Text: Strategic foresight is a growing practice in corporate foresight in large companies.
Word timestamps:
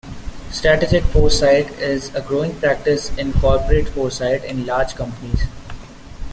Strategic 0.49 1.03
foresight 1.03 1.69
is 1.73 2.09
a 2.15 2.23
growing 2.23 2.59
practice 2.59 3.15
in 3.19 3.33
corporate 3.33 3.87
foresight 3.87 4.43
in 4.43 4.65
large 4.65 4.95
companies. 4.95 5.43